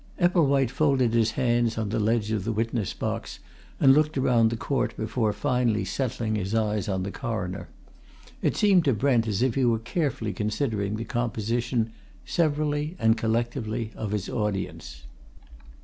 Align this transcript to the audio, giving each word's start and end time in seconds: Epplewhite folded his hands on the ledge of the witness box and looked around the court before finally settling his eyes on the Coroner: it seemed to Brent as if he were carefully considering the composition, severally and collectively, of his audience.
Epplewhite 0.19 0.71
folded 0.71 1.13
his 1.13 1.33
hands 1.33 1.77
on 1.77 1.89
the 1.89 1.99
ledge 1.99 2.31
of 2.31 2.43
the 2.43 2.51
witness 2.51 2.91
box 2.91 3.37
and 3.79 3.93
looked 3.93 4.17
around 4.17 4.49
the 4.49 4.57
court 4.57 4.97
before 4.97 5.31
finally 5.31 5.85
settling 5.85 6.33
his 6.33 6.55
eyes 6.55 6.89
on 6.89 7.03
the 7.03 7.11
Coroner: 7.11 7.67
it 8.41 8.55
seemed 8.57 8.83
to 8.85 8.93
Brent 8.93 9.27
as 9.27 9.43
if 9.43 9.53
he 9.53 9.63
were 9.63 9.77
carefully 9.77 10.33
considering 10.33 10.95
the 10.95 11.05
composition, 11.05 11.91
severally 12.25 12.95
and 12.97 13.15
collectively, 13.15 13.91
of 13.95 14.09
his 14.09 14.27
audience. 14.27 15.03